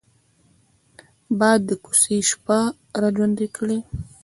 باد 1.39 1.59
د 1.69 1.71
کوڅې 1.83 2.17
شپه 2.29 2.59
را 3.01 3.09
ژوندي 3.15 3.47
کوي 3.55 3.79